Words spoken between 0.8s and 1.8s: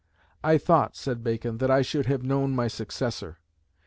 said Bacon, "that